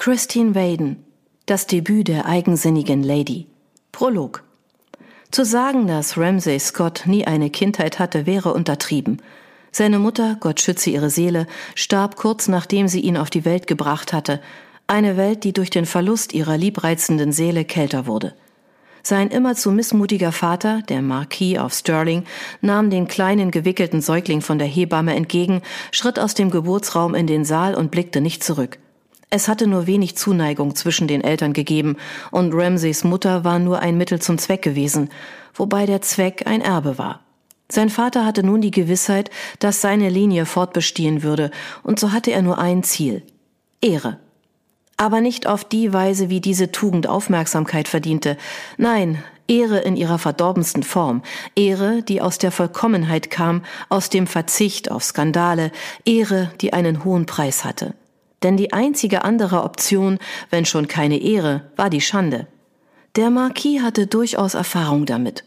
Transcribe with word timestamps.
Christine 0.00 0.54
Waden. 0.54 1.04
Das 1.46 1.66
Debüt 1.66 2.06
der 2.06 2.24
eigensinnigen 2.24 3.02
Lady. 3.02 3.48
Prolog. 3.90 4.44
Zu 5.32 5.44
sagen, 5.44 5.88
dass 5.88 6.16
Ramsay 6.16 6.60
Scott 6.60 7.02
nie 7.06 7.26
eine 7.26 7.50
Kindheit 7.50 7.98
hatte, 7.98 8.24
wäre 8.24 8.54
untertrieben. 8.54 9.20
Seine 9.72 9.98
Mutter, 9.98 10.36
Gott 10.38 10.60
schütze 10.60 10.90
ihre 10.90 11.10
Seele, 11.10 11.48
starb 11.74 12.14
kurz 12.14 12.46
nachdem 12.46 12.86
sie 12.86 13.00
ihn 13.00 13.16
auf 13.16 13.28
die 13.28 13.44
Welt 13.44 13.66
gebracht 13.66 14.12
hatte, 14.12 14.40
eine 14.86 15.16
Welt, 15.16 15.42
die 15.42 15.52
durch 15.52 15.68
den 15.68 15.84
Verlust 15.84 16.32
ihrer 16.32 16.56
liebreizenden 16.56 17.32
Seele 17.32 17.64
kälter 17.64 18.06
wurde. 18.06 18.34
Sein 19.02 19.30
immerzu 19.30 19.72
missmutiger 19.72 20.30
Vater, 20.30 20.80
der 20.88 21.02
Marquis 21.02 21.58
of 21.58 21.74
Stirling, 21.74 22.22
nahm 22.60 22.90
den 22.90 23.08
kleinen 23.08 23.50
gewickelten 23.50 24.00
Säugling 24.00 24.42
von 24.42 24.60
der 24.60 24.68
Hebamme 24.68 25.16
entgegen, 25.16 25.60
schritt 25.90 26.20
aus 26.20 26.34
dem 26.34 26.50
Geburtsraum 26.50 27.16
in 27.16 27.26
den 27.26 27.44
Saal 27.44 27.74
und 27.74 27.90
blickte 27.90 28.20
nicht 28.20 28.44
zurück. 28.44 28.78
Es 29.30 29.46
hatte 29.46 29.66
nur 29.66 29.86
wenig 29.86 30.16
Zuneigung 30.16 30.74
zwischen 30.74 31.06
den 31.06 31.22
Eltern 31.22 31.52
gegeben, 31.52 31.96
und 32.30 32.54
Ramsays 32.54 33.04
Mutter 33.04 33.44
war 33.44 33.58
nur 33.58 33.80
ein 33.80 33.98
Mittel 33.98 34.20
zum 34.20 34.38
Zweck 34.38 34.62
gewesen, 34.62 35.10
wobei 35.54 35.84
der 35.84 36.00
Zweck 36.00 36.46
ein 36.46 36.62
Erbe 36.62 36.96
war. 36.96 37.20
Sein 37.70 37.90
Vater 37.90 38.24
hatte 38.24 38.42
nun 38.42 38.62
die 38.62 38.70
Gewissheit, 38.70 39.30
dass 39.58 39.82
seine 39.82 40.08
Linie 40.08 40.46
fortbestehen 40.46 41.22
würde, 41.22 41.50
und 41.82 42.00
so 42.00 42.12
hatte 42.12 42.30
er 42.30 42.40
nur 42.40 42.58
ein 42.58 42.82
Ziel 42.82 43.22
Ehre. 43.82 44.18
Aber 44.96 45.20
nicht 45.20 45.46
auf 45.46 45.62
die 45.62 45.92
Weise, 45.92 46.30
wie 46.30 46.40
diese 46.40 46.72
Tugend 46.72 47.06
Aufmerksamkeit 47.06 47.86
verdiente. 47.86 48.38
Nein, 48.78 49.22
Ehre 49.46 49.78
in 49.78 49.96
ihrer 49.96 50.18
verdorbensten 50.18 50.82
Form, 50.82 51.22
Ehre, 51.54 52.02
die 52.02 52.22
aus 52.22 52.38
der 52.38 52.50
Vollkommenheit 52.50 53.30
kam, 53.30 53.62
aus 53.90 54.08
dem 54.08 54.26
Verzicht 54.26 54.90
auf 54.90 55.04
Skandale, 55.04 55.70
Ehre, 56.06 56.50
die 56.62 56.72
einen 56.72 57.04
hohen 57.04 57.26
Preis 57.26 57.64
hatte. 57.64 57.94
Denn 58.42 58.56
die 58.56 58.72
einzige 58.72 59.24
andere 59.24 59.62
Option, 59.62 60.18
wenn 60.50 60.64
schon 60.64 60.88
keine 60.88 61.20
Ehre, 61.20 61.70
war 61.76 61.90
die 61.90 62.00
Schande. 62.00 62.46
Der 63.16 63.30
Marquis 63.30 63.82
hatte 63.82 64.06
durchaus 64.06 64.54
Erfahrung 64.54 65.06
damit. 65.06 65.44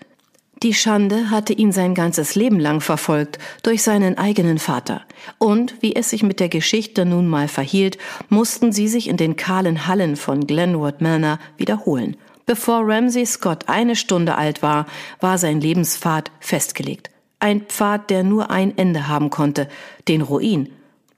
Die 0.64 0.76
Schande 0.76 1.32
hatte 1.32 1.54
ihn 1.54 1.72
sein 1.72 1.96
ganzes 1.96 2.36
Leben 2.36 2.60
lang 2.60 2.82
verfolgt, 2.82 3.40
durch 3.64 3.82
seinen 3.82 4.20
eigenen 4.20 4.60
Vater. 4.60 5.02
Und, 5.40 5.82
wie 5.82 5.96
es 5.96 6.12
sich 6.12 6.22
mit 6.22 6.40
der 6.40 6.50
Geschichte 6.50 7.04
nun 7.04 7.28
mal 7.28 7.48
verhielt, 7.48 7.98
mussten 8.30 8.72
sie 8.72 8.88
sich 8.88 9.08
in 9.08 9.18
den 9.18 9.36
kahlen 9.36 9.88
Hallen 9.88 10.16
von 10.16 10.46
Glenwood 10.46 11.02
Manor 11.02 11.40
wiederholen. 11.58 12.16
Bevor 12.46 12.82
Ramsay 12.84 13.26
Scott 13.26 13.70
eine 13.70 13.96
Stunde 13.96 14.36
alt 14.36 14.62
war, 14.62 14.86
war 15.20 15.40
sein 15.40 15.62
Lebenspfad 15.62 16.32
festgelegt. 16.40 17.10
Ein 17.40 17.62
Pfad, 17.62 18.12
der 18.12 18.24
nur 18.24 18.52
ein 18.52 18.78
Ende 18.78 19.08
haben 19.08 19.32
konnte, 19.32 19.68
den 20.08 20.22
Ruin. 20.22 20.70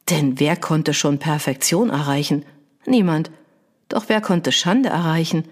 Denn 0.09 0.39
wer 0.39 0.55
konnte 0.55 0.93
schon 0.93 1.19
Perfektion 1.19 1.89
erreichen? 1.89 2.45
Niemand. 2.85 3.31
Doch 3.89 4.05
wer 4.07 4.21
konnte 4.21 4.51
Schande 4.51 4.89
erreichen? 4.89 5.45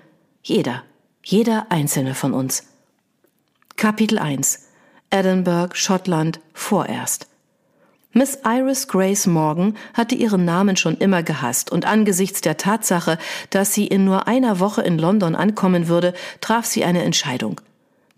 Jeder. 0.43 0.83
Jeder 1.23 1.67
einzelne 1.69 2.15
von 2.15 2.33
uns. 2.33 2.63
Kapitel 3.75 4.19
1 4.19 4.67
Edinburgh, 5.09 5.75
Schottland, 5.75 6.39
vorerst. 6.53 7.27
Miss 8.13 8.39
Iris 8.43 8.87
Grace 8.87 9.25
Morgan 9.25 9.77
hatte 9.93 10.15
ihren 10.15 10.43
Namen 10.43 10.75
schon 10.75 10.97
immer 10.97 11.23
gehasst 11.23 11.71
und 11.71 11.85
angesichts 11.85 12.41
der 12.41 12.57
Tatsache, 12.57 13.17
dass 13.49 13.73
sie 13.73 13.87
in 13.87 14.03
nur 14.03 14.27
einer 14.27 14.59
Woche 14.59 14.81
in 14.81 14.97
London 14.97 15.33
ankommen 15.33 15.87
würde, 15.87 16.13
traf 16.41 16.65
sie 16.65 16.83
eine 16.83 17.03
Entscheidung. 17.03 17.61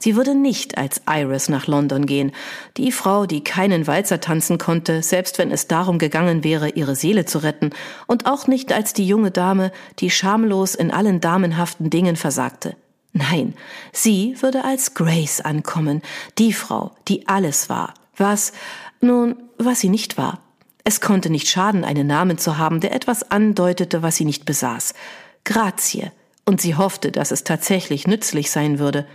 Sie 0.04 0.18
würde 0.18 0.36
nicht 0.36 0.78
als 0.78 1.02
Iris 1.10 1.48
nach 1.48 1.66
London 1.66 2.06
gehen. 2.06 2.34
Die 2.76 2.92
Frau, 2.92 3.26
die 3.26 3.42
keinen 3.42 3.88
Walzer 3.88 4.20
tanzen 4.20 4.58
konnte, 4.58 5.02
selbst 5.02 5.38
wenn 5.38 5.50
es 5.50 5.70
darum 5.70 5.98
gegangen 5.98 6.44
wäre, 6.44 6.68
ihre 6.68 6.98
Seele 6.98 7.24
zu 7.24 7.38
retten, 7.38 7.70
und 8.06 8.26
auch 8.26 8.46
nicht 8.46 8.74
als 8.74 8.92
die 8.92 9.08
junge 9.08 9.32
Dame, 9.32 9.72
die 10.00 10.10
schamlos 10.10 10.76
in 10.76 10.92
allen 10.92 11.22
damenhaften 11.22 11.90
Dingen 11.90 12.18
versagte. 12.18 12.76
Nein, 13.14 13.54
sie 13.94 14.36
würde 14.42 14.66
als 14.66 14.94
Grace 14.94 15.40
ankommen, 15.40 16.02
die 16.38 16.52
Frau, 16.52 16.92
die 17.08 17.26
alles 17.30 17.70
war, 17.70 17.94
was, 18.18 18.52
nun, 19.00 19.38
was 19.58 19.80
sie 19.80 19.90
nicht 19.90 20.18
war. 20.18 20.42
Es 20.84 21.00
konnte 21.00 21.30
nicht 21.30 21.48
schaden, 21.48 21.86
einen 21.86 22.08
Namen 22.08 22.38
zu 22.38 22.58
haben, 22.58 22.82
der 22.82 22.94
etwas 22.94 23.32
andeutete, 23.32 24.04
was 24.04 24.18
sie 24.18 24.26
nicht 24.26 24.44
besaß. 24.44 24.96
Grazie. 25.46 26.12
Und 26.44 26.60
sie 26.60 26.76
hoffte, 26.76 27.10
dass 27.10 27.32
es 27.32 27.46
tatsächlich 27.46 28.06
nützlich 28.06 28.52
sein 28.52 28.80
würde. 28.80 29.08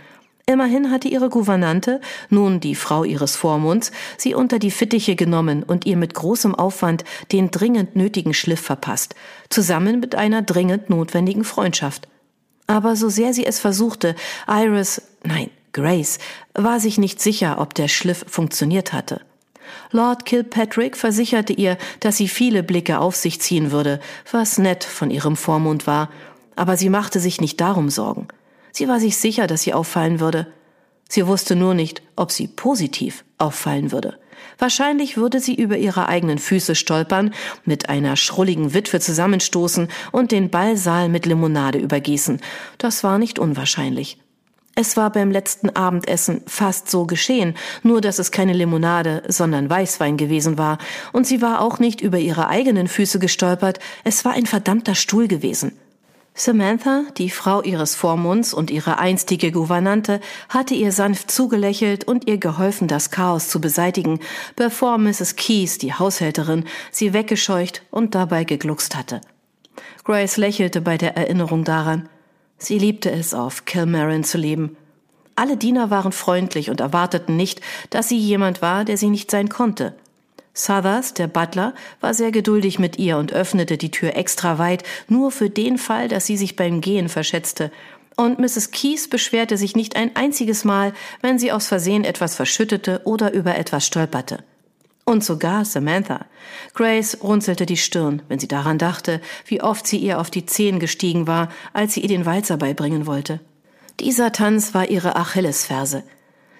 Immerhin 0.49 0.89
hatte 0.89 1.07
ihre 1.07 1.29
Gouvernante, 1.29 2.01
nun 2.31 2.59
die 2.59 2.73
Frau 2.73 3.03
ihres 3.03 3.35
Vormunds, 3.35 3.91
sie 4.17 4.33
unter 4.33 4.57
die 4.57 4.71
Fittiche 4.71 5.15
genommen 5.15 5.61
und 5.61 5.85
ihr 5.85 5.95
mit 5.95 6.15
großem 6.15 6.55
Aufwand 6.55 7.03
den 7.31 7.51
dringend 7.51 7.95
nötigen 7.95 8.33
Schliff 8.33 8.59
verpasst, 8.59 9.13
zusammen 9.51 9.99
mit 9.99 10.15
einer 10.15 10.41
dringend 10.41 10.89
notwendigen 10.89 11.43
Freundschaft. 11.43 12.07
Aber 12.65 12.95
so 12.95 13.09
sehr 13.09 13.31
sie 13.31 13.45
es 13.45 13.59
versuchte, 13.59 14.15
Iris, 14.47 15.03
nein, 15.23 15.51
Grace, 15.71 16.17
war 16.55 16.79
sich 16.79 16.97
nicht 16.97 17.21
sicher, 17.21 17.61
ob 17.61 17.75
der 17.75 17.87
Schliff 17.87 18.25
funktioniert 18.27 18.91
hatte. 18.91 19.21
Lord 19.91 20.25
Kilpatrick 20.25 20.97
versicherte 20.97 21.53
ihr, 21.53 21.77
dass 21.99 22.17
sie 22.17 22.27
viele 22.27 22.63
Blicke 22.63 22.97
auf 22.97 23.15
sich 23.15 23.39
ziehen 23.39 23.69
würde, 23.69 23.99
was 24.31 24.57
nett 24.57 24.83
von 24.83 25.11
ihrem 25.11 25.35
Vormund 25.35 25.85
war, 25.85 26.09
aber 26.55 26.75
sie 26.75 26.89
machte 26.89 27.19
sich 27.19 27.39
nicht 27.39 27.61
darum 27.61 27.91
Sorgen. 27.91 28.29
Sie 28.71 28.87
war 28.87 28.99
sich 28.99 29.17
sicher, 29.17 29.47
dass 29.47 29.63
sie 29.63 29.73
auffallen 29.73 30.19
würde. 30.19 30.47
Sie 31.09 31.25
wusste 31.25 31.55
nur 31.55 31.73
nicht, 31.73 32.01
ob 32.15 32.31
sie 32.31 32.47
positiv 32.47 33.23
auffallen 33.37 33.91
würde. 33.91 34.19
Wahrscheinlich 34.57 35.17
würde 35.17 35.39
sie 35.39 35.55
über 35.55 35.77
ihre 35.77 36.07
eigenen 36.07 36.37
Füße 36.37 36.75
stolpern, 36.75 37.33
mit 37.65 37.89
einer 37.89 38.15
schrulligen 38.15 38.73
Witwe 38.73 38.99
zusammenstoßen 38.99 39.87
und 40.11 40.31
den 40.31 40.49
Ballsaal 40.49 41.09
mit 41.09 41.25
Limonade 41.25 41.79
übergießen. 41.79 42.41
Das 42.77 43.03
war 43.03 43.17
nicht 43.17 43.39
unwahrscheinlich. 43.39 44.19
Es 44.75 44.95
war 44.95 45.11
beim 45.11 45.31
letzten 45.31 45.71
Abendessen 45.71 46.41
fast 46.45 46.89
so 46.89 47.05
geschehen, 47.05 47.55
nur 47.83 47.99
dass 48.01 48.19
es 48.19 48.31
keine 48.31 48.53
Limonade, 48.53 49.23
sondern 49.27 49.69
Weißwein 49.69 50.15
gewesen 50.15 50.57
war, 50.57 50.77
und 51.11 51.27
sie 51.27 51.41
war 51.41 51.61
auch 51.61 51.79
nicht 51.79 51.99
über 51.99 52.17
ihre 52.17 52.47
eigenen 52.47 52.87
Füße 52.87 53.19
gestolpert, 53.19 53.79
es 54.05 54.23
war 54.23 54.33
ein 54.33 54.45
verdammter 54.45 54.95
Stuhl 54.95 55.27
gewesen. 55.27 55.73
Samantha, 56.39 57.03
die 57.17 57.29
Frau 57.29 57.61
ihres 57.63 57.95
Vormunds 57.95 58.53
und 58.53 58.71
ihre 58.71 58.97
einstige 58.97 59.51
Gouvernante, 59.51 60.21
hatte 60.47 60.73
ihr 60.73 60.93
sanft 60.93 61.29
zugelächelt 61.29 62.05
und 62.05 62.29
ihr 62.29 62.37
geholfen, 62.37 62.87
das 62.87 63.11
Chaos 63.11 63.49
zu 63.49 63.59
beseitigen, 63.59 64.21
bevor 64.55 64.97
Mrs. 64.97 65.35
Keys, 65.35 65.79
die 65.79 65.93
Haushälterin, 65.93 66.63
sie 66.91 67.11
weggescheucht 67.11 67.81
und 67.91 68.15
dabei 68.15 68.45
gegluckst 68.45 68.95
hatte. 68.95 69.19
Grace 70.05 70.37
lächelte 70.37 70.79
bei 70.79 70.97
der 70.97 71.17
Erinnerung 71.17 71.65
daran. 71.65 72.07
Sie 72.57 72.79
liebte 72.79 73.11
es, 73.11 73.33
auf 73.33 73.65
Kilmarin 73.65 74.23
zu 74.23 74.37
leben. 74.37 74.77
Alle 75.35 75.57
Diener 75.57 75.89
waren 75.89 76.13
freundlich 76.13 76.69
und 76.69 76.79
erwarteten 76.79 77.35
nicht, 77.35 77.59
dass 77.89 78.07
sie 78.07 78.17
jemand 78.17 78.61
war, 78.61 78.85
der 78.85 78.95
sie 78.95 79.09
nicht 79.09 79.29
sein 79.29 79.49
konnte– 79.49 79.93
Southers, 80.53 81.13
der 81.13 81.27
Butler, 81.27 81.73
war 82.01 82.13
sehr 82.13 82.31
geduldig 82.31 82.79
mit 82.79 82.97
ihr 82.97 83.17
und 83.17 83.33
öffnete 83.33 83.77
die 83.77 83.91
Tür 83.91 84.15
extra 84.15 84.57
weit, 84.57 84.83
nur 85.07 85.31
für 85.31 85.49
den 85.49 85.77
Fall, 85.77 86.07
dass 86.07 86.25
sie 86.25 86.37
sich 86.37 86.55
beim 86.55 86.81
Gehen 86.81 87.09
verschätzte. 87.09 87.71
Und 88.15 88.39
Mrs. 88.39 88.71
Keys 88.71 89.07
beschwerte 89.07 89.55
sich 89.57 89.75
nicht 89.75 89.95
ein 89.95 90.15
einziges 90.15 90.65
Mal, 90.65 90.93
wenn 91.21 91.39
sie 91.39 91.51
aus 91.51 91.67
Versehen 91.67 92.03
etwas 92.03 92.35
verschüttete 92.35 93.01
oder 93.05 93.33
über 93.33 93.55
etwas 93.55 93.85
stolperte. 93.85 94.43
Und 95.05 95.23
sogar 95.23 95.65
Samantha. 95.65 96.25
Grace 96.73 97.17
runzelte 97.23 97.65
die 97.65 97.77
Stirn, 97.77 98.21
wenn 98.27 98.37
sie 98.37 98.47
daran 98.47 98.77
dachte, 98.77 99.21
wie 99.45 99.61
oft 99.61 99.87
sie 99.87 99.97
ihr 99.97 100.19
auf 100.19 100.29
die 100.29 100.45
Zehen 100.45 100.79
gestiegen 100.79 101.25
war, 101.25 101.49
als 101.73 101.93
sie 101.93 102.01
ihr 102.01 102.09
den 102.09 102.25
Walzer 102.25 102.57
beibringen 102.57 103.07
wollte. 103.07 103.39
Dieser 103.99 104.31
Tanz 104.31 104.73
war 104.73 104.89
ihre 104.89 105.15
Achillesferse. 105.15 106.03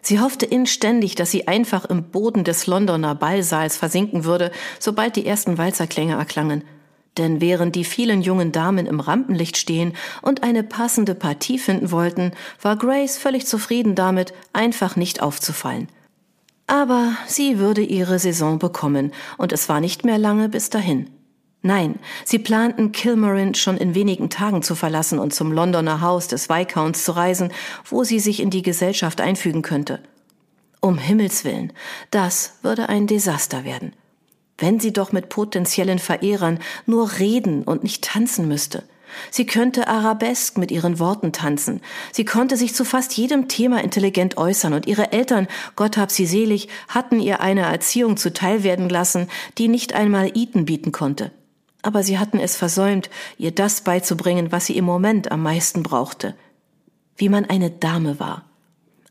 Sie 0.01 0.19
hoffte 0.19 0.45
inständig, 0.45 1.15
dass 1.15 1.31
sie 1.31 1.47
einfach 1.47 1.85
im 1.85 2.11
Boden 2.11 2.43
des 2.43 2.67
Londoner 2.67 3.15
Ballsaals 3.15 3.77
versinken 3.77 4.23
würde, 4.23 4.51
sobald 4.79 5.15
die 5.15 5.25
ersten 5.25 5.57
Walzerklänge 5.57 6.15
erklangen. 6.15 6.63
Denn 7.17 7.41
während 7.41 7.75
die 7.75 7.83
vielen 7.83 8.21
jungen 8.21 8.51
Damen 8.51 8.85
im 8.85 8.99
Rampenlicht 8.99 9.57
stehen 9.57 9.94
und 10.21 10.44
eine 10.44 10.63
passende 10.63 11.15
Partie 11.15 11.59
finden 11.59 11.91
wollten, 11.91 12.31
war 12.62 12.77
Grace 12.77 13.18
völlig 13.18 13.45
zufrieden 13.45 13.95
damit, 13.95 14.33
einfach 14.53 14.95
nicht 14.95 15.21
aufzufallen. 15.21 15.89
Aber 16.68 17.13
sie 17.27 17.57
würde 17.57 17.81
ihre 17.81 18.19
Saison 18.19 18.59
bekommen, 18.59 19.12
und 19.38 19.51
es 19.51 19.68
war 19.69 19.81
nicht 19.81 20.06
mehr 20.06 20.19
lange 20.19 20.50
bis 20.50 20.69
dahin. 20.69 21.09
Nein, 21.61 22.00
sie 22.23 22.39
planten 22.39 22.94
Kilmarin 22.94 23.53
schon 23.53 23.75
in 23.75 23.94
wenigen 23.94 24.29
Tagen 24.29 24.61
zu 24.61 24.75
verlassen 24.75 25.19
und 25.19 25.33
zum 25.33 25.51
Londoner 25.51 26.00
Haus 26.00 26.27
des 26.27 26.47
Viscounts 26.47 27.03
zu 27.03 27.11
reisen, 27.11 27.51
wo 27.83 28.06
sie 28.06 28.19
sich 28.19 28.39
in 28.39 28.50
die 28.50 28.61
Gesellschaft 28.61 29.19
einfügen 29.19 29.61
könnte. 29.61 30.00
Um 30.79 30.97
Himmels 30.97 31.44
willen, 31.44 31.73
das 32.11 32.59
würde 32.61 32.88
ein 32.88 33.07
Desaster 33.07 33.65
werden. 33.65 33.91
Wenn 34.57 34.79
sie 34.79 34.94
doch 34.94 35.11
mit 35.11 35.27
potenziellen 35.27 36.00
Verehrern 36.00 36.59
nur 36.85 37.19
reden 37.19 37.63
und 37.63 37.83
nicht 37.83 38.05
tanzen 38.05 38.47
müsste. 38.47 38.83
Sie 39.31 39.45
könnte 39.45 39.88
arabesk 39.88 40.57
mit 40.57 40.71
ihren 40.71 41.00
Worten 41.00 41.33
tanzen. 41.33 41.81
Sie 42.13 42.23
konnte 42.23 42.55
sich 42.55 42.73
zu 42.73 42.85
fast 42.85 43.17
jedem 43.17 43.47
Thema 43.50 43.83
intelligent 43.83 44.38
äußern 44.38 44.73
und 44.73 44.88
ihre 44.88 45.12
Eltern, 45.12 45.47
Gott 45.75 45.97
hab 45.97 46.12
sie 46.12 46.25
selig, 46.25 46.69
hatten 46.88 47.19
ihr 47.19 47.41
eine 47.41 47.62
Erziehung 47.62 48.15
zuteil 48.17 48.63
werden 48.63 48.88
lassen, 48.88 49.27
die 49.57 49.67
nicht 49.67 49.94
einmal 49.94 50.31
Eton 50.35 50.65
bieten 50.65 50.91
konnte. 50.91 51.31
Aber 51.81 52.03
sie 52.03 52.19
hatten 52.19 52.39
es 52.39 52.55
versäumt, 52.55 53.09
ihr 53.37 53.51
das 53.51 53.81
beizubringen, 53.81 54.51
was 54.51 54.65
sie 54.65 54.77
im 54.77 54.85
Moment 54.85 55.31
am 55.31 55.43
meisten 55.43 55.83
brauchte. 55.83 56.35
Wie 57.15 57.29
man 57.29 57.45
eine 57.45 57.71
Dame 57.71 58.19
war. 58.19 58.45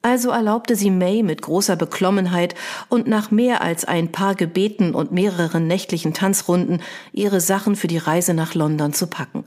Also 0.02 0.30
erlaubte 0.30 0.76
sie 0.76 0.90
May 0.90 1.22
mit 1.22 1.42
großer 1.42 1.76
Beklommenheit 1.76 2.54
und 2.88 3.08
nach 3.08 3.30
mehr 3.30 3.62
als 3.62 3.84
ein 3.84 4.12
paar 4.12 4.34
Gebeten 4.34 4.94
und 4.94 5.12
mehreren 5.12 5.66
nächtlichen 5.66 6.14
Tanzrunden 6.14 6.82
ihre 7.12 7.40
Sachen 7.40 7.74
für 7.74 7.88
die 7.88 7.98
Reise 7.98 8.32
nach 8.32 8.54
London 8.54 8.92
zu 8.92 9.08
packen. 9.08 9.44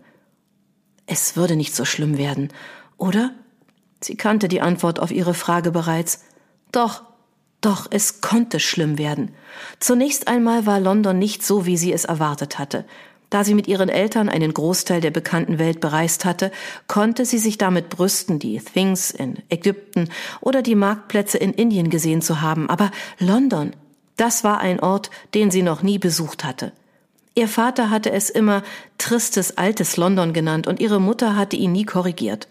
Es 1.06 1.36
würde 1.36 1.56
nicht 1.56 1.76
so 1.76 1.86
schlimm 1.86 2.18
werden, 2.18 2.50
oder? 2.98 3.32
Sie 4.02 4.18
kannte 4.18 4.48
die 4.48 4.62
Antwort 4.62 5.00
auf 5.00 5.12
ihre 5.12 5.34
Frage 5.34 5.72
bereits. 5.72 6.24
Doch, 6.72 7.04
doch, 7.62 7.88
es 7.90 8.22
konnte 8.22 8.60
schlimm 8.60 8.98
werden. 8.98 9.34
Zunächst 9.80 10.28
einmal 10.28 10.66
war 10.66 10.80
London 10.80 11.20
nicht 11.20 11.46
so, 11.46 11.66
wie 11.66 11.78
sie 11.78 11.94
es 11.94 12.06
erwartet 12.06 12.58
hatte. 12.58 12.86
Da 13.30 13.46
sie 13.46 13.54
mit 13.54 13.68
ihren 13.68 13.88
Eltern 13.88 14.28
einen 14.28 14.54
Großteil 14.54 15.00
der 15.00 15.12
bekannten 15.12 15.58
Welt 15.58 15.80
bereist 15.80 16.26
hatte, 16.26 16.52
konnte 16.88 17.24
sie 17.24 17.38
sich 17.38 17.58
damit 17.58 17.90
brüsten, 17.90 18.40
die 18.40 18.60
Things 18.60 19.12
in 19.12 19.38
Ägypten 19.50 20.10
oder 20.42 20.62
die 20.62 20.76
Marktplätze 20.76 21.38
in 21.38 21.54
Indien 21.54 21.90
gesehen 21.90 22.22
zu 22.22 22.42
haben. 22.42 22.70
Aber 22.70 22.92
London, 23.20 23.74
das 24.18 24.44
war 24.44 24.60
ein 24.60 24.82
Ort, 24.82 25.12
den 25.34 25.50
sie 25.50 25.62
noch 25.62 25.82
nie 25.82 25.98
besucht 25.98 26.44
hatte. 26.44 26.74
Ihr 27.34 27.48
Vater 27.48 27.90
hatte 27.90 28.12
es 28.12 28.30
immer 28.30 28.64
tristes 28.98 29.58
altes 29.58 29.96
London 29.96 30.34
genannt 30.34 30.68
und 30.68 30.82
ihre 30.82 31.00
Mutter 31.00 31.38
hatte 31.38 31.56
ihn 31.56 31.72
nie 31.72 31.86
korrigiert. 31.86 32.50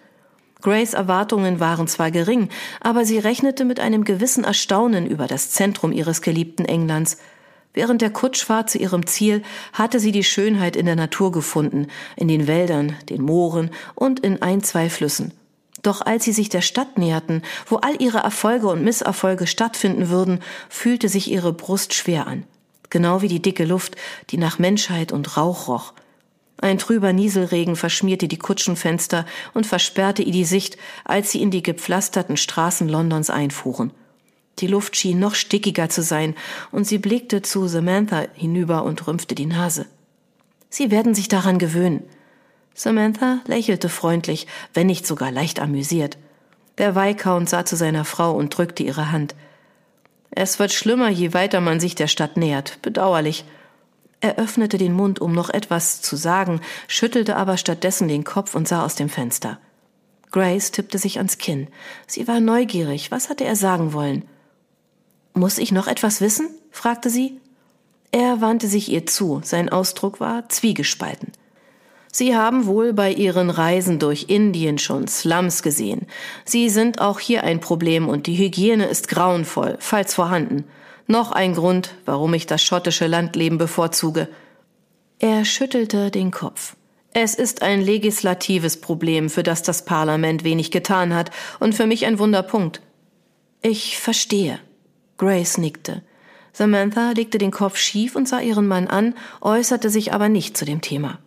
Grace 0.61 0.95
Erwartungen 0.95 1.61
waren 1.61 1.89
zwar 1.89 2.11
gering, 2.11 2.49
aber 2.81 3.05
sie 3.05 3.19
rechnete 3.19 3.65
mit 3.65 3.81
einem 3.81 4.05
gewissen 4.05 4.45
Erstaunen 4.45 5.07
über 5.07 5.27
das 5.27 5.51
Zentrum 5.51 5.93
ihres 5.93 6.23
geliebten 6.23 6.65
Englands. 6.65 7.19
Während 7.73 8.03
der 8.03 8.11
Kutschfahrt 8.11 8.69
zu 8.69 8.79
ihrem 8.79 9.07
Ziel 9.07 9.43
hatte 9.73 10.01
sie 10.01 10.12
die 10.12 10.25
Schönheit 10.25 10.77
in 10.77 10.87
der 10.87 10.97
Natur 10.97 11.31
gefunden, 11.31 11.87
in 12.17 12.29
den 12.29 12.47
Wäldern, 12.47 12.97
den 13.09 13.23
Mooren 13.23 13.71
und 13.95 14.21
in 14.21 14.43
ein, 14.43 14.62
zwei 14.62 14.91
Flüssen. 14.91 15.33
Doch 15.83 16.03
als 16.03 16.25
sie 16.25 16.33
sich 16.33 16.49
der 16.49 16.61
Stadt 16.61 16.99
näherten, 16.99 17.43
wo 17.67 17.77
all 17.77 18.01
ihre 18.03 18.19
Erfolge 18.19 18.69
und 18.69 18.85
Misserfolge 18.85 19.47
stattfinden 19.47 20.11
würden, 20.11 20.41
fühlte 20.69 21.09
sich 21.09 21.31
ihre 21.31 21.53
Brust 21.53 21.95
schwer 21.95 22.27
an. 22.27 22.45
Genau 22.91 23.23
wie 23.23 23.29
die 23.29 23.41
dicke 23.41 23.65
Luft, 23.65 23.97
die 24.31 24.37
nach 24.37 24.59
Menschheit 24.59 25.13
und 25.13 25.37
Rauch 25.37 25.69
roch. 25.69 25.95
Ein 26.62 26.77
trüber 26.77 27.15
Nieselregen 27.15 27.75
verschmierte 27.75 28.29
die 28.29 28.39
Kutschenfenster 28.39 29.25
und 29.55 29.67
versperrte 29.67 30.23
ihr 30.23 30.33
die 30.33 30.45
Sicht, 30.45 30.77
als 31.05 31.31
sie 31.31 31.41
in 31.41 31.51
die 31.51 31.62
gepflasterten 31.62 32.37
Straßen 32.37 32.87
Londons 32.87 33.31
einfuhren. 33.31 33.93
Die 34.59 34.67
Luft 34.67 34.95
schien 34.95 35.19
noch 35.19 35.35
stickiger 35.35 35.89
zu 35.89 36.03
sein, 36.03 36.35
und 36.71 36.87
sie 36.87 36.99
blickte 36.99 37.41
zu 37.41 37.67
Samantha 37.67 38.25
hinüber 38.35 38.85
und 38.85 39.07
rümpfte 39.07 39.35
die 39.35 39.47
Nase. 39.47 39.87
Sie 40.69 40.91
werden 40.91 41.15
sich 41.15 41.29
daran 41.29 41.59
gewöhnen. 41.59 42.03
Samantha 42.75 43.41
lächelte 43.47 43.89
freundlich, 43.89 44.47
wenn 44.75 44.87
nicht 44.87 45.06
sogar 45.06 45.31
leicht 45.31 45.61
amüsiert. 45.61 46.19
Der 46.77 46.95
Viscount 46.95 47.49
sah 47.49 47.65
zu 47.65 47.75
seiner 47.75 48.05
Frau 48.05 48.33
und 48.33 48.56
drückte 48.56 48.83
ihre 48.83 49.11
Hand. 49.11 49.35
Es 50.31 50.59
wird 50.59 50.73
schlimmer, 50.73 51.09
je 51.09 51.33
weiter 51.33 51.61
man 51.61 51.81
sich 51.81 51.95
der 51.95 52.06
Stadt 52.06 52.37
nähert. 52.37 52.81
Bedauerlich. 52.83 53.45
Er 54.20 54.37
öffnete 54.37 54.76
den 54.76 54.93
Mund, 54.93 55.20
um 55.20 55.32
noch 55.32 55.50
etwas 55.50 56.02
zu 56.02 56.17
sagen, 56.17 56.61
schüttelte 56.88 57.37
aber 57.37 57.56
stattdessen 57.56 58.08
den 58.08 58.25
Kopf 58.25 58.55
und 58.55 58.69
sah 58.69 58.84
aus 58.84 58.94
dem 58.94 59.08
Fenster. 59.08 59.58
Grace 60.31 60.70
tippte 60.70 60.99
sich 60.99 61.19
ans 61.19 61.38
Kinn. 61.38 61.69
Sie 62.06 62.28
war 62.28 62.40
neugierig. 62.40 63.11
Was 63.11 63.28
hatte 63.31 63.44
er 63.44 63.56
sagen 63.56 63.93
wollen? 63.93 64.25
Muss 65.32 65.58
ich 65.58 65.72
noch 65.72 65.87
etwas 65.87 66.20
wissen? 66.20 66.49
fragte 66.70 67.11
sie. 67.11 67.40
Er 68.12 68.40
wandte 68.40 68.67
sich 68.67 68.90
ihr 68.90 69.06
zu, 69.06 69.40
sein 69.44 69.69
Ausdruck 69.69 70.20
war 70.20 70.49
zwiegespalten. 70.49 71.32
Sie 72.12 72.34
haben 72.34 72.67
wohl 72.67 72.93
bei 72.93 73.12
Ihren 73.12 73.50
Reisen 73.50 74.00
durch 74.00 74.26
Indien 74.28 74.78
schon 74.78 75.06
Slums 75.06 75.62
gesehen. 75.62 76.06
Sie 76.44 76.69
sind 76.69 77.00
auch 77.00 77.20
hier 77.20 77.44
ein 77.44 77.61
Problem 77.61 78.08
und 78.08 78.26
die 78.26 78.37
Hygiene 78.37 78.87
ist 78.87 79.06
grauenvoll, 79.06 79.76
falls 79.78 80.14
vorhanden. 80.14 80.64
Noch 81.11 81.33
ein 81.33 81.55
Grund, 81.55 81.97
warum 82.05 82.35
ich 82.35 82.47
das 82.47 82.62
schottische 82.62 83.09
Landleben 83.09 83.59
bevorzuge. 83.59 84.29
Er 85.19 85.45
schüttelte 85.45 86.12
den 86.12 86.31
Kopf. 86.31 86.77
Es 87.12 87.35
ist 87.35 87.62
ein 87.62 87.81
legislatives 87.81 88.81
Problem, 88.81 89.29
für 89.29 89.43
das 89.43 89.65
das 89.65 89.85
Parlament 89.85 90.45
wenig 90.45 90.71
getan 90.71 91.12
hat 91.12 91.33
und 91.59 91.75
für 91.75 91.89
mich 91.89 92.07
ein 92.07 92.21
Wunderpunkt. 92.21 92.81
Ich 93.61 93.99
verstehe. 93.99 94.61
Grace 95.19 95.59
nickte. 95.59 96.03
Samantha 96.53 97.11
legte 97.11 97.39
den 97.39 97.51
Kopf 97.51 97.77
schief 97.77 98.15
und 98.15 98.29
sah 98.29 98.39
ihren 98.39 98.69
Mann 98.69 98.87
an, 98.87 99.15
äußerte 99.41 99.91
sich 99.91 100.13
aber 100.13 100.29
nicht 100.29 100.56
zu 100.56 100.65
dem 100.65 100.81
Thema. 100.81 101.19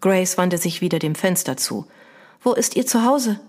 Grace 0.00 0.38
wandte 0.38 0.58
sich 0.58 0.82
wieder 0.82 1.00
dem 1.00 1.16
Fenster 1.16 1.56
zu. 1.56 1.88
Wo 2.42 2.52
ist 2.52 2.76
ihr 2.76 2.86
Zuhause? 2.86 3.40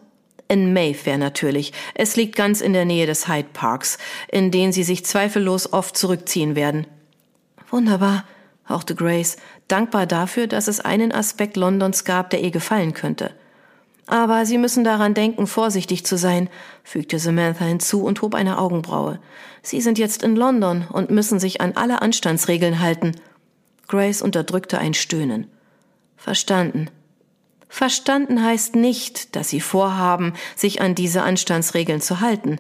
In 0.47 0.73
Mayfair 0.73 1.17
natürlich. 1.17 1.73
Es 1.95 2.15
liegt 2.15 2.35
ganz 2.35 2.61
in 2.61 2.73
der 2.73 2.85
Nähe 2.85 3.05
des 3.05 3.27
Hyde 3.27 3.49
Parks, 3.53 3.97
in 4.31 4.51
den 4.51 4.71
sie 4.71 4.83
sich 4.83 5.05
zweifellos 5.05 5.71
oft 5.73 5.97
zurückziehen 5.97 6.55
werden. 6.55 6.85
Wunderbar, 7.69 8.25
hauchte 8.67 8.93
Grace, 8.95 9.37
dankbar 9.67 10.05
dafür, 10.05 10.47
dass 10.47 10.67
es 10.67 10.79
einen 10.79 11.11
Aspekt 11.11 11.57
Londons 11.57 12.05
gab, 12.05 12.29
der 12.29 12.41
ihr 12.41 12.51
gefallen 12.51 12.93
könnte. 12.93 13.31
Aber 14.05 14.45
Sie 14.45 14.57
müssen 14.57 14.83
daran 14.83 15.13
denken, 15.13 15.47
vorsichtig 15.47 16.05
zu 16.05 16.17
sein, 16.17 16.49
fügte 16.83 17.19
Samantha 17.19 17.65
hinzu 17.65 18.03
und 18.03 18.21
hob 18.21 18.35
eine 18.35 18.59
Augenbraue. 18.59 19.19
Sie 19.61 19.79
sind 19.79 19.97
jetzt 19.97 20.23
in 20.23 20.35
London 20.35 20.85
und 20.91 21.09
müssen 21.09 21.39
sich 21.39 21.61
an 21.61 21.73
alle 21.75 22.01
Anstandsregeln 22.01 22.79
halten. 22.79 23.13
Grace 23.87 24.21
unterdrückte 24.21 24.77
ein 24.77 24.93
Stöhnen. 24.93 25.47
Verstanden. 26.17 26.89
Verstanden 27.75 28.43
heißt 28.43 28.75
nicht, 28.75 29.35
dass 29.35 29.49
Sie 29.49 29.59
vorhaben, 29.59 30.33
sich 30.55 30.79
an 30.79 30.93
diese 30.93 31.23
Anstandsregeln 31.23 32.01
zu 32.01 32.19
halten, 32.19 32.59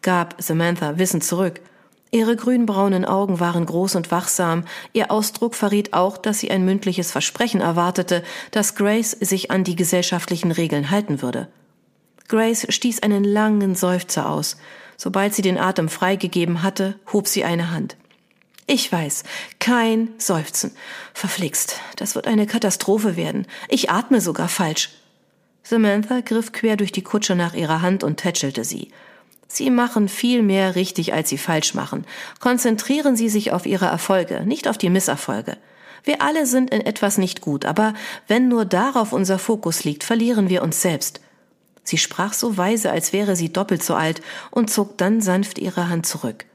gab 0.00 0.36
Samantha 0.38 0.96
wissend 0.96 1.22
zurück. 1.22 1.60
Ihre 2.12 2.34
grünbraunen 2.34 3.04
Augen 3.04 3.40
waren 3.40 3.66
groß 3.66 3.94
und 3.96 4.10
wachsam. 4.10 4.64
Ihr 4.94 5.10
Ausdruck 5.10 5.54
verriet 5.54 5.92
auch, 5.92 6.16
dass 6.16 6.38
sie 6.38 6.50
ein 6.50 6.64
mündliches 6.64 7.12
Versprechen 7.12 7.60
erwartete, 7.60 8.24
dass 8.52 8.74
Grace 8.74 9.10
sich 9.10 9.50
an 9.50 9.64
die 9.64 9.76
gesellschaftlichen 9.76 10.50
Regeln 10.50 10.90
halten 10.90 11.20
würde. 11.20 11.48
Grace 12.28 12.66
stieß 12.70 13.02
einen 13.02 13.22
langen 13.22 13.74
Seufzer 13.74 14.30
aus. 14.30 14.56
Sobald 14.96 15.34
sie 15.34 15.42
den 15.42 15.58
Atem 15.58 15.90
freigegeben 15.90 16.62
hatte, 16.62 16.98
hob 17.12 17.28
sie 17.28 17.44
eine 17.44 17.70
Hand. 17.70 17.98
Ich 18.66 18.90
weiß, 18.90 19.24
kein 19.58 20.08
Seufzen. 20.16 20.72
Verflixt, 21.12 21.80
das 21.96 22.14
wird 22.14 22.26
eine 22.26 22.46
Katastrophe 22.46 23.16
werden. 23.16 23.46
Ich 23.68 23.90
atme 23.90 24.20
sogar 24.20 24.48
falsch. 24.48 24.90
Samantha 25.62 26.20
griff 26.20 26.52
quer 26.52 26.76
durch 26.76 26.92
die 26.92 27.02
Kutsche 27.02 27.34
nach 27.34 27.54
ihrer 27.54 27.82
Hand 27.82 28.04
und 28.04 28.16
tätschelte 28.16 28.64
sie. 28.64 28.90
Sie 29.48 29.70
machen 29.70 30.08
viel 30.08 30.42
mehr 30.42 30.74
richtig, 30.74 31.12
als 31.12 31.28
Sie 31.28 31.38
falsch 31.38 31.74
machen. 31.74 32.06
Konzentrieren 32.40 33.16
Sie 33.16 33.28
sich 33.28 33.52
auf 33.52 33.66
Ihre 33.66 33.86
Erfolge, 33.86 34.44
nicht 34.44 34.66
auf 34.66 34.78
die 34.78 34.90
Misserfolge. 34.90 35.56
Wir 36.02 36.22
alle 36.22 36.44
sind 36.46 36.70
in 36.72 36.80
etwas 36.80 37.18
nicht 37.18 37.40
gut, 37.40 37.64
aber 37.64 37.94
wenn 38.26 38.48
nur 38.48 38.64
darauf 38.64 39.12
unser 39.12 39.38
Fokus 39.38 39.84
liegt, 39.84 40.04
verlieren 40.04 40.48
wir 40.48 40.62
uns 40.62 40.82
selbst. 40.82 41.20
Sie 41.82 41.98
sprach 41.98 42.32
so 42.32 42.56
weise, 42.56 42.90
als 42.90 43.12
wäre 43.12 43.36
sie 43.36 43.52
doppelt 43.52 43.82
so 43.82 43.94
alt 43.94 44.22
und 44.50 44.70
zog 44.70 44.98
dann 44.98 45.20
sanft 45.20 45.58
ihre 45.58 45.88
Hand 45.88 46.06
zurück. 46.06 46.46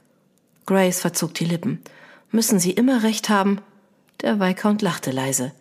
Grace 0.70 1.02
verzog 1.02 1.34
die 1.34 1.46
Lippen. 1.46 1.82
Müssen 2.30 2.60
Sie 2.60 2.70
immer 2.70 3.02
recht 3.02 3.28
haben? 3.28 3.60
Der 4.22 4.40
Viscount 4.40 4.84
lachte 4.84 5.10
leise. 5.10 5.52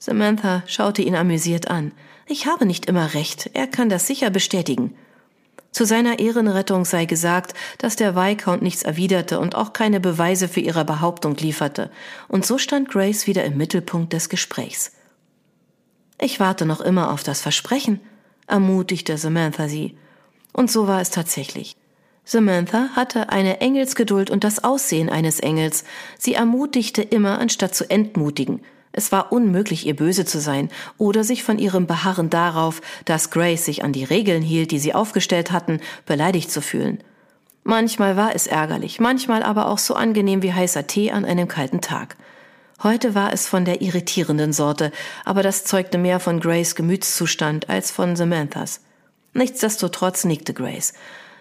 Samantha 0.00 0.64
schaute 0.66 1.00
ihn 1.00 1.14
amüsiert 1.14 1.68
an. 1.70 1.92
Ich 2.26 2.48
habe 2.48 2.66
nicht 2.66 2.86
immer 2.86 3.14
recht, 3.14 3.50
er 3.54 3.68
kann 3.68 3.88
das 3.88 4.08
sicher 4.08 4.30
bestätigen. 4.30 4.96
Zu 5.70 5.84
seiner 5.86 6.18
Ehrenrettung 6.18 6.84
sei 6.84 7.04
gesagt, 7.04 7.54
dass 7.78 7.94
der 7.94 8.16
Viscount 8.16 8.62
nichts 8.62 8.82
erwiderte 8.82 9.38
und 9.38 9.54
auch 9.54 9.72
keine 9.72 10.00
Beweise 10.00 10.48
für 10.48 10.58
ihre 10.58 10.84
Behauptung 10.84 11.36
lieferte, 11.36 11.88
und 12.26 12.44
so 12.44 12.58
stand 12.58 12.88
Grace 12.88 13.28
wieder 13.28 13.44
im 13.44 13.56
Mittelpunkt 13.56 14.12
des 14.12 14.28
Gesprächs. 14.28 14.90
Ich 16.20 16.40
warte 16.40 16.66
noch 16.66 16.80
immer 16.80 17.12
auf 17.12 17.22
das 17.22 17.42
Versprechen, 17.42 18.00
ermutigte 18.48 19.18
Samantha 19.18 19.68
sie. 19.68 19.96
Und 20.52 20.68
so 20.68 20.88
war 20.88 21.00
es 21.00 21.10
tatsächlich. 21.10 21.76
Samantha 22.30 22.90
hatte 22.94 23.30
eine 23.30 23.62
Engelsgeduld 23.62 24.28
und 24.28 24.44
das 24.44 24.62
Aussehen 24.62 25.08
eines 25.08 25.40
Engels. 25.40 25.84
Sie 26.18 26.34
ermutigte 26.34 27.00
immer, 27.00 27.38
anstatt 27.38 27.74
zu 27.74 27.88
entmutigen, 27.90 28.60
es 28.92 29.12
war 29.12 29.32
unmöglich, 29.32 29.86
ihr 29.86 29.96
böse 29.96 30.26
zu 30.26 30.38
sein 30.38 30.68
oder 30.98 31.24
sich 31.24 31.42
von 31.42 31.58
ihrem 31.58 31.86
Beharren 31.86 32.28
darauf, 32.28 32.82
dass 33.06 33.30
Grace 33.30 33.64
sich 33.64 33.82
an 33.82 33.94
die 33.94 34.04
Regeln 34.04 34.42
hielt, 34.42 34.72
die 34.72 34.78
sie 34.78 34.92
aufgestellt 34.94 35.52
hatten, 35.52 35.80
beleidigt 36.04 36.50
zu 36.50 36.60
fühlen. 36.60 37.02
Manchmal 37.64 38.18
war 38.18 38.34
es 38.34 38.46
ärgerlich, 38.46 39.00
manchmal 39.00 39.42
aber 39.42 39.68
auch 39.68 39.78
so 39.78 39.94
angenehm 39.94 40.42
wie 40.42 40.52
heißer 40.52 40.86
Tee 40.86 41.10
an 41.10 41.24
einem 41.24 41.48
kalten 41.48 41.80
Tag. 41.80 42.16
Heute 42.82 43.14
war 43.14 43.32
es 43.32 43.48
von 43.48 43.64
der 43.64 43.80
irritierenden 43.80 44.52
Sorte, 44.52 44.92
aber 45.24 45.42
das 45.42 45.64
zeugte 45.64 45.96
mehr 45.96 46.20
von 46.20 46.40
Grace 46.40 46.74
Gemütszustand 46.74 47.70
als 47.70 47.90
von 47.90 48.16
Samanthas. 48.16 48.80
Nichtsdestotrotz 49.32 50.24
nickte 50.24 50.52
Grace. 50.52 50.92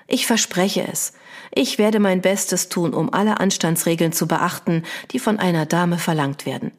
Ich 0.07 0.25
verspreche 0.25 0.87
es. 0.89 1.13
Ich 1.53 1.77
werde 1.77 1.99
mein 1.99 2.21
Bestes 2.21 2.69
tun, 2.69 2.93
um 2.93 3.13
alle 3.13 3.39
Anstandsregeln 3.39 4.11
zu 4.11 4.27
beachten, 4.27 4.83
die 5.11 5.19
von 5.19 5.37
einer 5.39 5.65
Dame 5.65 5.97
verlangt 5.97 6.45
werden. 6.45 6.71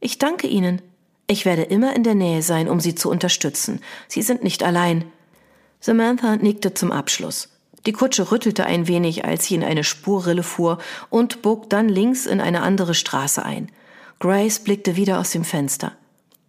Ich 0.00 0.18
danke 0.18 0.46
Ihnen. 0.46 0.82
Ich 1.26 1.46
werde 1.46 1.62
immer 1.62 1.96
in 1.96 2.02
der 2.02 2.14
Nähe 2.14 2.42
sein, 2.42 2.68
um 2.68 2.80
Sie 2.80 2.94
zu 2.94 3.10
unterstützen. 3.10 3.80
Sie 4.08 4.22
sind 4.22 4.44
nicht 4.44 4.62
allein. 4.62 5.04
Samantha 5.80 6.36
nickte 6.36 6.74
zum 6.74 6.92
Abschluss. 6.92 7.48
Die 7.86 7.92
Kutsche 7.92 8.30
rüttelte 8.30 8.64
ein 8.64 8.88
wenig, 8.88 9.24
als 9.24 9.46
sie 9.46 9.54
in 9.54 9.64
eine 9.64 9.84
Spurrille 9.84 10.42
fuhr 10.42 10.78
und 11.10 11.42
bog 11.42 11.68
dann 11.68 11.88
links 11.88 12.24
in 12.24 12.40
eine 12.40 12.62
andere 12.62 12.94
Straße 12.94 13.44
ein. 13.44 13.70
Grace 14.20 14.58
blickte 14.60 14.96
wieder 14.96 15.18
aus 15.18 15.30
dem 15.30 15.44
Fenster. 15.44 15.92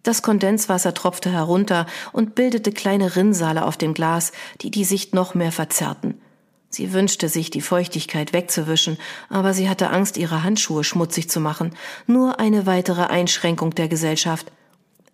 Das 0.06 0.22
Kondenswasser 0.22 0.94
tropfte 0.94 1.32
herunter 1.32 1.84
und 2.12 2.36
bildete 2.36 2.70
kleine 2.70 3.16
Rinnsale 3.16 3.64
auf 3.64 3.76
dem 3.76 3.92
Glas, 3.92 4.30
die 4.60 4.70
die 4.70 4.84
Sicht 4.84 5.16
noch 5.16 5.34
mehr 5.34 5.50
verzerrten. 5.50 6.20
Sie 6.70 6.92
wünschte 6.92 7.28
sich, 7.28 7.50
die 7.50 7.60
Feuchtigkeit 7.60 8.32
wegzuwischen, 8.32 8.98
aber 9.28 9.52
sie 9.52 9.68
hatte 9.68 9.90
Angst, 9.90 10.16
ihre 10.16 10.44
Handschuhe 10.44 10.84
schmutzig 10.84 11.28
zu 11.28 11.40
machen. 11.40 11.72
Nur 12.06 12.38
eine 12.38 12.66
weitere 12.66 13.02
Einschränkung 13.02 13.74
der 13.74 13.88
Gesellschaft. 13.88 14.52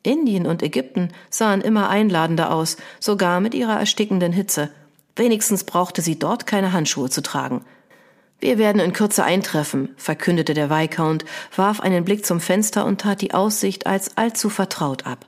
Indien 0.02 0.46
und 0.46 0.62
Ägypten 0.62 1.08
sahen 1.30 1.62
immer 1.62 1.88
einladender 1.88 2.52
aus, 2.52 2.76
sogar 3.00 3.40
mit 3.40 3.54
ihrer 3.54 3.80
erstickenden 3.80 4.34
Hitze. 4.34 4.68
Wenigstens 5.16 5.64
brauchte 5.64 6.02
sie 6.02 6.18
dort 6.18 6.46
keine 6.46 6.74
Handschuhe 6.74 7.08
zu 7.08 7.22
tragen. 7.22 7.64
Wir 8.42 8.58
werden 8.58 8.80
in 8.80 8.92
Kürze 8.92 9.22
eintreffen, 9.22 9.90
verkündete 9.96 10.52
der 10.52 10.68
Viscount, 10.68 11.24
warf 11.54 11.78
einen 11.78 12.04
Blick 12.04 12.26
zum 12.26 12.40
Fenster 12.40 12.84
und 12.84 13.00
tat 13.00 13.20
die 13.20 13.34
Aussicht 13.34 13.86
als 13.86 14.16
allzu 14.16 14.50
vertraut 14.50 15.06
ab. 15.06 15.26